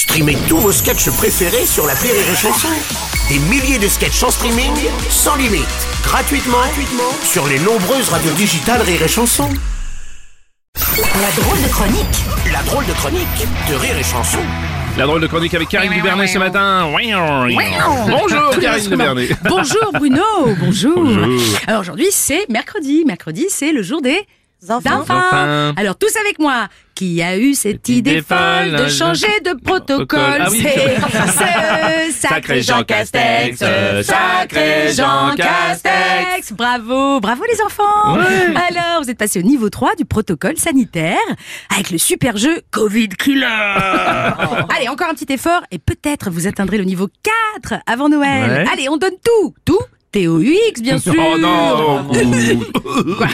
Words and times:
Streamez 0.00 0.38
tous 0.48 0.56
vos 0.56 0.72
sketchs 0.72 1.10
préférés 1.10 1.66
sur 1.66 1.86
la 1.86 1.92
Rire 1.92 2.14
et 2.14 2.34
Chanson. 2.34 2.68
Des 3.28 3.38
milliers 3.38 3.78
de 3.78 3.86
sketchs 3.86 4.22
en 4.22 4.30
streaming, 4.30 4.72
sans 5.10 5.36
limite, 5.36 5.68
gratuitement, 6.02 6.56
gratuitement 6.56 7.12
sur 7.22 7.46
les 7.46 7.58
nombreuses 7.58 8.08
radios 8.08 8.32
digitales 8.32 8.80
Rire 8.80 9.02
et 9.02 9.08
Chanson. 9.08 9.50
La 10.74 11.42
drôle 11.42 11.62
de 11.62 11.68
chronique 11.68 12.24
La 12.50 12.62
drôle 12.62 12.86
de 12.86 12.94
chronique 12.94 13.46
de 13.68 13.74
Rire 13.74 13.98
et 13.98 14.02
Chanson. 14.02 14.38
La 14.96 15.04
drôle 15.04 15.20
de 15.20 15.26
chronique 15.26 15.52
avec 15.52 15.68
Karine 15.68 15.92
Dubernet 15.92 16.28
ce 16.28 16.38
matin. 16.38 16.88
Bonjour 18.08 18.58
Karine 18.58 18.88
Dubernet. 18.88 19.28
Bonjour 19.44 19.92
Bruno, 19.92 20.22
bonjour. 20.60 20.94
Bonjour. 20.96 21.40
Alors 21.66 21.82
aujourd'hui 21.82 22.08
c'est 22.10 22.48
mercredi. 22.48 23.04
Mercredi 23.06 23.48
c'est 23.50 23.72
le 23.72 23.82
jour 23.82 24.00
des 24.00 24.18
enfants. 24.68 25.00
Enfants. 25.00 25.72
Alors 25.76 25.96
tous 25.96 26.14
avec 26.16 26.38
moi. 26.38 26.68
Qui 26.94 27.22
a 27.22 27.38
eu 27.38 27.54
cette 27.54 27.88
idée, 27.88 28.20
folle 28.20 28.76
de 28.76 28.88
changer 28.88 29.40
de 29.42 29.54
protocole? 29.58 30.38
Ah 30.38 30.48
oui. 30.50 30.62
C'est 30.62 32.12
ce 32.12 32.20
sacré 32.28 32.60
Jean 32.60 32.82
Castex, 32.82 33.58
sacré 34.02 34.92
Jean 34.92 35.34
Castex. 35.34 36.52
Bravo, 36.52 37.20
bravo 37.20 37.42
les 37.50 37.62
enfants. 37.62 38.16
Ouais. 38.18 38.54
Alors 38.54 39.02
vous 39.02 39.08
êtes 39.08 39.16
passé 39.16 39.38
au 39.38 39.42
niveau 39.42 39.70
3 39.70 39.94
du 39.96 40.04
protocole 40.04 40.58
sanitaire 40.58 41.16
avec 41.74 41.90
le 41.90 41.96
super 41.96 42.36
jeu 42.36 42.60
Covid 42.70 43.08
Killer. 43.08 43.46
Allez, 43.46 44.88
encore 44.90 45.08
un 45.08 45.14
petit 45.14 45.32
effort 45.32 45.62
et 45.70 45.78
peut-être 45.78 46.28
vous 46.30 46.46
atteindrez 46.46 46.76
le 46.76 46.84
niveau 46.84 47.08
4 47.62 47.80
avant 47.86 48.10
Noël. 48.10 48.50
Ouais. 48.50 48.64
Allez, 48.70 48.90
on 48.90 48.98
donne 48.98 49.16
tout, 49.24 49.54
tout. 49.64 49.80
TOUX, 50.12 50.80
bien 50.82 50.98
sûr. 51.00 51.14
Oh 51.16 51.38
non 51.38 52.06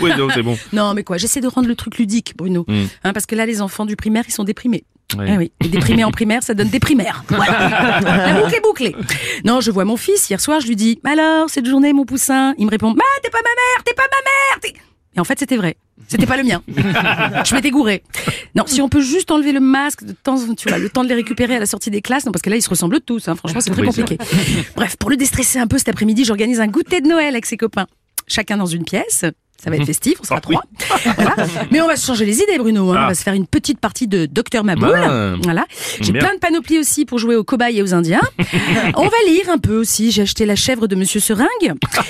Oui, 0.03 0.11
non, 0.19 0.29
c'est 0.33 0.43
bon. 0.43 0.59
Non, 0.73 0.95
mais 0.95 1.05
quoi, 1.05 1.17
j'essaie 1.17 1.41
de 1.41 1.49
rendre 1.49 1.69
le 1.69 1.75
truc 1.77 1.99
ludique, 1.99 2.35
Bruno. 2.37 2.65
Mm. 2.69 2.85
Hein, 3.05 3.13
parce 3.13 3.27
que 3.27 3.35
là, 3.35 3.47
les 3.47 3.61
enfants 3.63 3.87
du 3.87 3.97
primaire, 3.97 4.25
ils 4.29 4.33
sont 4.33 4.45
déprimés. 4.45 4.85
Ouais. 5.17 5.27
Ah 5.31 5.37
oui, 5.39 5.53
et 5.65 5.69
déprimés 5.69 6.03
en 6.03 6.11
primaire, 6.11 6.43
ça 6.43 6.53
donne 6.55 6.69
des 6.69 6.81
primaires. 6.81 7.23
Voilà. 7.29 8.01
La 8.01 8.41
boucle 8.41 8.55
est 8.57 8.61
bouclée. 8.61 8.97
Non, 9.45 9.61
je 9.61 9.71
vois 9.71 9.85
mon 9.85 9.97
fils, 9.97 10.29
hier 10.29 10.41
soir, 10.41 10.61
je 10.61 10.67
lui 10.67 10.75
dis, 10.77 11.01
alors, 11.05 11.49
cette 11.49 11.67
journée, 11.67 11.93
mon 11.93 12.05
poussin 12.05 12.55
Il 12.59 12.67
me 12.67 12.71
répond, 12.71 12.91
bah, 12.93 13.05
t'es 13.23 13.31
pas 13.31 13.39
ma 13.39 13.43
mère, 13.51 13.85
t'es 13.85 13.95
pas 13.95 14.03
ma 14.03 14.09
mère 14.09 14.61
t'es- 14.61 14.75
Et 15.17 15.21
en 15.21 15.25
fait, 15.25 15.39
c'était 15.39 15.57
vrai. 15.57 15.77
C'était 16.09 16.27
pas 16.27 16.37
le 16.37 16.45
mien. 16.45 16.63
Je 16.69 17.55
m'étais 17.55 17.71
gouré. 17.71 18.03
Non, 18.55 18.65
si 18.67 18.81
on 18.81 18.89
peut 18.89 19.01
juste 19.01 19.31
enlever 19.31 19.53
le 19.53 19.61
masque 19.61 20.05
de 20.05 20.13
temps, 20.13 20.37
tu 20.55 20.69
vois, 20.69 20.79
le 20.79 20.89
temps 20.89 21.03
de 21.03 21.09
les 21.09 21.15
récupérer 21.15 21.57
à 21.57 21.59
la 21.59 21.67
sortie 21.67 21.91
des 21.91 22.01
classes, 22.01 22.27
non, 22.27 22.33
parce 22.33 22.43
que 22.43 22.51
là, 22.51 22.57
ils 22.57 22.63
se 22.63 22.71
ressemblent 22.71 23.01
tous, 23.01 23.29
hein. 23.29 23.35
Franchement, 23.35 23.61
c'est 23.61 23.71
très 23.71 23.83
compliqué. 23.83 24.19
Bref, 24.77 24.97
pour 24.97 25.11
le 25.11 25.17
déstresser 25.17 25.59
un 25.59 25.67
peu 25.67 25.79
cet 25.79 25.89
après-midi, 25.89 26.25
j'organise 26.25 26.61
un 26.61 26.69
goûter 26.69 27.01
de 27.01 27.09
Noël 27.09 27.35
avec 27.35 27.47
ses 27.47 27.57
copains. 27.57 27.87
Chacun 28.29 28.57
dans 28.57 28.67
une 28.67 28.85
pièce. 28.85 29.25
Ça 29.63 29.71
va 29.71 29.77
être 29.77 29.87
festif, 29.87 30.15
on 30.21 30.25
sera 30.25 30.37
Ah, 30.43 30.49
oui. 30.49 30.57
trois. 30.79 31.13
Voilà. 31.17 31.35
Mais 31.71 31.81
on 31.81 31.87
va 31.89 31.97
se 31.97 32.07
changer 32.07 32.25
les 32.25 32.41
idées, 32.41 32.59
Bruno. 32.59 32.91
hein. 32.93 32.97
Ah. 32.99 33.05
On 33.05 33.09
va 33.09 33.15
se 33.15 33.23
faire 33.23 33.35
une 33.35 33.47
petite 33.47 33.81
partie 33.81 34.07
de 34.07 34.27
Docteur 34.27 34.65
Maboul. 34.65 34.95
Ah. 34.95 35.35
Voilà. 35.43 35.65
J'ai 36.01 36.13
plein 36.13 36.35
de 36.35 36.39
panoplies 36.39 36.79
aussi 36.79 37.05
pour 37.07 37.19
jouer 37.19 37.37
aux 37.37 37.45
cobayes 37.45 37.79
et 37.79 37.83
aux 37.83 37.95
Indiens. 37.95 38.21
on 38.97 39.05
va 39.05 39.17
lire 39.27 39.49
un 39.51 39.59
peu 39.59 39.77
aussi. 39.79 40.11
J'ai 40.13 40.23
acheté 40.23 40.45
La 40.47 40.57
chèvre 40.57 40.87
de 40.87 40.95
Monsieur 40.95 41.21
Seringue. 41.21 41.49
Ah 41.97 42.03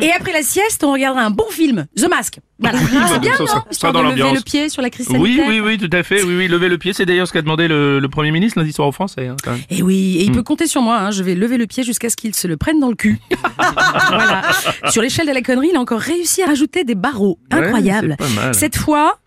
Et 0.00 0.12
après 0.12 0.32
la 0.32 0.42
sieste, 0.42 0.84
on 0.84 0.92
regardera 0.92 1.22
un 1.24 1.30
bon 1.30 1.46
film, 1.50 1.86
The 1.96 2.08
Mask. 2.08 2.38
Voilà. 2.60 2.78
C'est 3.12 3.18
bien, 3.18 3.32
ça, 3.36 3.42
non 3.56 3.62
ça 3.72 3.90
dans 3.90 4.04
de 4.04 4.10
lever 4.14 4.34
le 4.34 4.40
pied 4.40 4.68
sur 4.68 4.82
la 4.82 4.90
crise 4.90 5.08
Oui, 5.10 5.36
sanitaire. 5.36 5.46
oui, 5.48 5.60
oui, 5.60 5.78
tout 5.78 5.90
à 5.96 6.04
fait. 6.04 6.22
Oui, 6.22 6.36
oui, 6.36 6.46
lever 6.46 6.68
le 6.68 6.78
pied, 6.78 6.92
c'est 6.92 7.04
d'ailleurs 7.04 7.26
ce 7.26 7.32
qu'a 7.32 7.42
demandé 7.42 7.66
le, 7.66 7.98
le 7.98 8.08
Premier 8.08 8.30
ministre 8.30 8.60
lundi 8.60 8.72
soir 8.72 8.86
aux 8.86 8.92
Français. 8.92 9.26
hein, 9.26 9.36
quand 9.42 9.50
même. 9.50 9.60
Et 9.70 9.82
oui, 9.82 10.14
Hmm. 10.16 10.20
et 10.20 10.24
il 10.24 10.32
peut 10.32 10.42
compter 10.44 10.68
sur 10.68 10.80
moi. 10.80 10.98
hein. 11.00 11.10
Je 11.10 11.24
vais 11.24 11.34
lever 11.34 11.58
le 11.58 11.66
pied 11.66 11.82
jusqu'à 11.82 12.08
ce 12.08 12.14
qu'il 12.16 12.34
se 12.36 12.46
le 12.46 12.56
prenne 12.56 12.78
dans 12.78 12.88
le 12.88 12.94
cul. 12.94 13.18
voilà. 13.58 14.42
Sur 14.90 15.02
l'échelle 15.02 15.26
de 15.26 15.32
la 15.32 15.42
connerie, 15.42 15.70
il 15.72 15.76
a 15.76 15.80
encore 15.80 15.98
réussi 16.00 16.42
à 16.42 16.46
rajouter 16.46 16.84
des 16.84 16.91
barreaux. 16.94 17.38
Ouais, 17.52 17.58
Incroyable. 17.58 18.16
mal. 18.36 18.54
Cette 18.54 18.76
fois, 18.76 19.18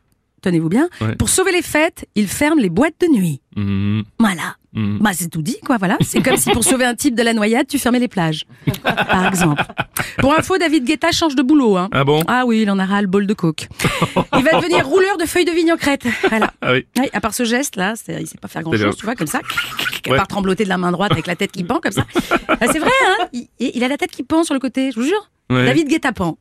tenez-vous 0.41 0.69
bien, 0.69 0.89
Ouais. 1.02 1.16
pour 1.16 1.30
sauver 1.30 1.52
les 1.52 1.61
fêtes, 1.61 2.05
il 2.16 2.27
ferme 2.27 2.59
les 2.59 2.69
boîtes 2.69 2.95
de 3.02 3.08
nuit. 3.08 3.41
Mhm, 3.55 4.03
Voilà. 4.19 4.55
mhm. 4.73 4.99
Bah, 4.99 5.11
c'est 5.13 5.30
tout 5.30 5.41
dit, 5.41 5.58
quoi, 5.66 5.77
voilà. 5.77 5.97
C'est 6.02 6.21
comme 6.21 6.38
si 6.38 6.52
pour 6.52 6.63
sauver 6.63 6.86
un 6.86 6.93
type 6.95 7.16
de 7.16 7.23
la 7.23 7.33
noyade, 7.33 7.67
tu 7.67 7.80
fermais 7.80 7.99
les 7.99 8.08
plages. 8.08 8.45
Par 8.83 9.25
exemple. 9.27 9.63
Pour 10.19 10.33
info, 10.38 10.58
David 10.58 10.86
Guetta 10.86 11.11
change 11.11 11.36
de 11.36 11.41
boulot, 11.41 11.77
hein. 11.77 11.89
Ah 11.91 12.03
bon? 12.03 12.21
Ah 12.27 12.45
oui, 12.45 12.61
il 12.61 12.70
en 12.71 12.77
a 12.80 12.86
ras 12.86 13.02
le 13.02 13.08
bol 13.08 13.26
de 13.27 13.33
coke. 13.33 13.67
Il 14.37 14.43
va 14.43 14.59
devenir 14.59 14.86
rouleur 14.87 15.17
de 15.17 15.26
feuilles 15.26 15.45
de 15.45 15.52
vigne 15.52 15.71
en 15.73 15.77
crête. 15.77 16.05
Voilà. 16.30 16.53
Ah 16.61 16.73
oui. 16.73 16.86
Oui, 16.99 17.09
à 17.11 17.21
part 17.21 17.33
ce 17.33 17.43
geste-là, 17.43 17.93
c'est- 17.95 18.21
il 18.21 18.27
sait 18.27 18.37
pas 18.37 18.47
faire 18.47 18.61
grand 18.64 18.76
chose, 18.77 18.95
tu 18.97 19.05
vois, 19.05 19.15
comme 19.15 19.27
ça. 19.27 19.39
À 19.39 20.09
Ouais. 20.11 20.17
part 20.17 20.27
trembloter 20.27 20.64
de 20.65 20.70
la 20.70 20.77
main 20.77 20.92
droite 20.92 21.11
avec 21.11 21.26
la 21.27 21.36
tête 21.36 21.52
qui 21.52 21.64
pend, 21.64 21.80
comme 21.80 21.92
ça. 21.92 22.05
Ah, 22.61 22.67
c'est 22.71 22.80
vrai, 22.80 22.92
hein 23.20 23.26
il, 23.33 23.47
il 23.59 23.83
a 23.83 23.87
la 23.87 23.97
tête 23.97 24.11
qui 24.11 24.23
pend 24.23 24.43
sur 24.43 24.53
le 24.53 24.59
côté, 24.59 24.92
je 24.92 24.99
vous 24.99 25.05
jure. 25.05 25.30
Ouais. 25.49 25.65
David 25.65 25.87
Guetta 25.89 26.11
pend. 26.14 26.37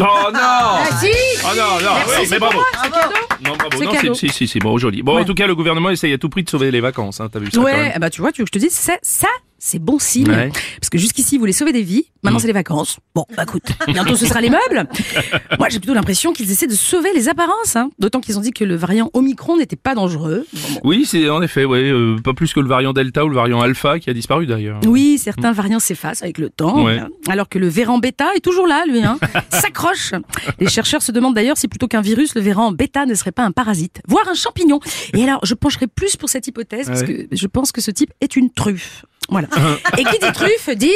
Oh 0.00 0.30
non 0.32 0.38
Ah 0.40 0.84
si 1.00 1.08
Oh 1.44 1.48
non, 1.56 1.62
non, 1.84 1.94
Merci, 1.96 2.10
oui, 2.20 2.26
c'est 2.26 2.30
mais 2.30 2.38
pour 2.38 2.48
bravo. 2.48 2.58
moi, 2.58 2.66
c'est. 2.82 3.48
Non, 3.48 3.56
bravo. 3.56 3.70
C'est 3.78 3.84
Non, 3.84 3.92
cadeau. 3.92 4.14
c'est, 4.14 4.28
si, 4.28 4.32
si, 4.32 4.48
si, 4.48 4.58
bon, 4.60 4.78
joli. 4.78 5.02
Bon, 5.02 5.16
Ouais. 5.16 5.22
en 5.22 5.24
tout 5.24 5.34
cas, 5.34 5.46
le 5.46 5.54
gouvernement 5.56 5.90
essaye 5.90 6.12
à 6.12 6.18
tout 6.18 6.28
prix 6.28 6.44
de 6.44 6.48
sauver 6.50 6.70
les 6.70 6.80
vacances, 6.80 7.20
hein, 7.20 7.28
t'as 7.32 7.40
vu 7.40 7.46
ça 7.46 7.58
quand 7.58 7.64
Ouais, 7.64 7.72
même 7.76 7.92
ah 7.94 7.98
bah 7.98 8.10
tu 8.10 8.20
vois, 8.20 8.30
tu 8.32 8.40
veux 8.42 8.44
que 8.44 8.50
je 8.54 8.58
te 8.60 8.64
dise, 8.64 8.72
ça, 8.74 8.94
ça 9.02 9.28
c'est 9.64 9.78
bon 9.78 10.00
signe. 10.00 10.28
Ouais. 10.28 10.50
Parce 10.80 10.90
que 10.90 10.98
jusqu'ici, 10.98 11.36
ils 11.36 11.38
voulaient 11.38 11.52
sauver 11.52 11.72
des 11.72 11.82
vies, 11.82 12.06
maintenant 12.24 12.40
c'est 12.40 12.48
les 12.48 12.52
vacances. 12.52 12.98
Bon, 13.14 13.24
bah 13.36 13.44
écoute, 13.44 13.62
bientôt 13.86 14.16
ce 14.16 14.26
sera 14.26 14.40
les 14.40 14.50
meubles. 14.50 14.88
Moi, 15.58 15.68
j'ai 15.68 15.78
plutôt 15.78 15.94
l'impression 15.94 16.32
qu'ils 16.32 16.50
essaient 16.50 16.66
de 16.66 16.74
sauver 16.74 17.10
les 17.14 17.28
apparences. 17.28 17.76
Hein. 17.76 17.90
D'autant 18.00 18.20
qu'ils 18.20 18.36
ont 18.38 18.40
dit 18.40 18.50
que 18.50 18.64
le 18.64 18.74
variant 18.74 19.08
Omicron 19.14 19.56
n'était 19.58 19.76
pas 19.76 19.94
dangereux. 19.94 20.44
Bon, 20.52 20.60
bon. 20.74 20.80
Oui, 20.82 21.04
c'est 21.06 21.30
en 21.30 21.40
effet, 21.42 21.64
ouais, 21.64 21.78
euh, 21.92 22.16
pas 22.24 22.34
plus 22.34 22.52
que 22.52 22.58
le 22.58 22.66
variant 22.66 22.92
Delta 22.92 23.24
ou 23.24 23.28
le 23.28 23.36
variant 23.36 23.60
Alpha 23.60 24.00
qui 24.00 24.10
a 24.10 24.14
disparu 24.14 24.46
d'ailleurs. 24.46 24.80
Oui, 24.84 25.16
certains 25.18 25.52
variants 25.52 25.78
s'effacent 25.78 26.24
avec 26.24 26.38
le 26.38 26.50
temps, 26.50 26.82
Ouais. 26.84 26.98
hein, 26.98 27.08
alors 27.28 27.48
que 27.48 27.60
le 27.60 27.68
véran 27.68 27.98
bêta 27.98 28.34
est 28.34 28.40
toujours 28.40 28.66
là, 28.66 28.82
lui. 28.88 29.04
Hein. 29.04 29.16
S'accroche. 29.50 30.10
Les 30.58 30.68
chercheurs 30.68 31.02
se 31.02 31.12
demandent 31.12 31.36
d'ailleurs 31.36 31.56
si 31.56 31.68
plutôt 31.68 31.86
qu'un 31.86 32.00
virus, 32.00 32.34
le 32.34 32.40
véran 32.40 32.72
bêta 32.72 33.06
ne 33.06 33.14
serait 33.14 33.30
pas 33.32 33.44
un 33.44 33.52
parasite, 33.52 34.00
voire 34.08 34.26
un 34.28 34.34
champignon. 34.34 34.80
Et 35.14 35.22
alors, 35.22 35.38
je 35.44 35.54
pencherai 35.54 35.86
plus 35.86 36.16
pour 36.16 36.28
cette 36.28 36.48
hypothèse, 36.48 36.88
parce 36.88 37.04
que 37.04 37.28
je 37.30 37.46
pense 37.46 37.70
que 37.70 37.80
ce 37.80 37.92
type 37.92 38.10
est 38.20 38.34
une 38.34 38.50
truffe. 38.50 39.04
Voilà. 39.28 39.48
Et 39.98 40.04
qui 40.04 40.18
dit 40.18 40.32
truffe 40.32 40.70
dit 40.76 40.90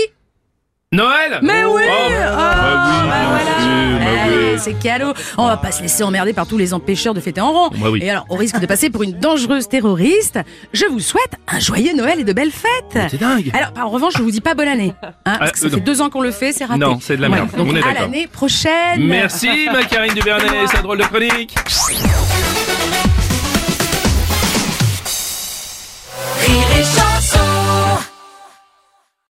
Noël 0.92 1.40
Mais 1.42 1.64
oui 1.64 1.82
Oh, 1.84 2.12
Oh, 2.12 2.36
bah 2.36 2.86
oui, 2.88 3.08
bah 3.08 3.16
voilà. 3.28 3.98
bah 3.98 4.06
oui. 4.28 4.58
C'est 4.58 4.78
cadeau. 4.78 5.12
On 5.36 5.46
va 5.48 5.56
pas 5.56 5.72
se 5.72 5.82
laisser 5.82 6.02
emmerder 6.04 6.32
par 6.32 6.46
tous 6.46 6.56
les 6.56 6.72
empêcheurs 6.72 7.12
de 7.12 7.20
fêter 7.20 7.40
en 7.40 7.52
rond. 7.52 7.70
Bah 7.76 7.90
oui. 7.90 8.00
Et 8.02 8.08
alors, 8.10 8.24
au 8.30 8.36
risque 8.36 8.58
de 8.60 8.66
passer 8.66 8.88
pour 8.88 9.02
une 9.02 9.12
dangereuse 9.12 9.68
terroriste, 9.68 10.38
je 10.72 10.86
vous 10.86 11.00
souhaite 11.00 11.32
un 11.48 11.58
joyeux 11.58 11.92
Noël 11.94 12.20
et 12.20 12.24
de 12.24 12.32
belles 12.32 12.52
fêtes. 12.52 13.08
C'est 13.10 13.20
dingue 13.20 13.50
Alors, 13.52 13.72
en 13.84 13.90
revanche, 13.90 14.14
je 14.16 14.22
vous 14.22 14.30
dis 14.30 14.40
pas 14.40 14.54
bonne 14.54 14.68
année. 14.68 14.94
Hein, 15.26 15.36
parce 15.38 15.52
que 15.52 15.58
ça 15.58 15.66
euh, 15.66 15.70
fait 15.70 15.76
non. 15.76 15.82
deux 15.84 16.00
ans 16.00 16.08
qu'on 16.08 16.22
le 16.22 16.30
fait, 16.30 16.52
c'est 16.52 16.64
raté. 16.64 16.78
Non, 16.80 16.98
c'est 17.00 17.16
de 17.16 17.22
la 17.22 17.28
merde. 17.28 17.50
Donc, 17.56 17.68
On 17.70 17.76
est 17.76 17.82
à 17.82 17.92
l'année 17.92 18.26
prochaine. 18.28 19.04
Merci, 19.06 19.68
ma 19.72 19.82
Karine 19.84 20.14
Dubernet, 20.14 20.66
sa 20.68 20.82
drôle 20.82 20.98
de 20.98 21.04
chronique. 21.04 21.54